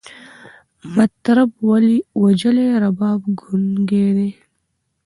[0.95, 1.49] مطرب
[2.21, 4.29] وژلی، رباب ګونګی دی